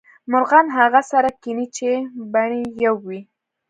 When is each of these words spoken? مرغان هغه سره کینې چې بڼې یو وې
مرغان 0.31 0.67
هغه 0.77 1.01
سره 1.11 1.29
کینې 1.41 1.67
چې 1.77 1.89
بڼې 2.33 2.61
یو 2.85 2.95
وې 3.07 3.19